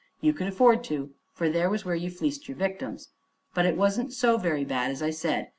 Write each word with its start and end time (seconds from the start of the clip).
You 0.19 0.33
could 0.33 0.47
afford 0.47 0.83
to, 0.85 1.11
for 1.31 1.47
there 1.47 1.69
was 1.69 1.85
where 1.85 1.93
you 1.93 2.09
fleeced 2.09 2.47
your 2.49 2.57
victims. 2.57 3.09
But 3.53 3.67
it 3.67 3.77
wasn't 3.77 4.13
so 4.13 4.35
very 4.39 4.65
bad, 4.65 4.89
as 4.89 5.03
I 5.03 5.11
said. 5.11 5.49